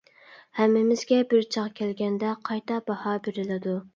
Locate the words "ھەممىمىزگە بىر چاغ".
0.59-1.69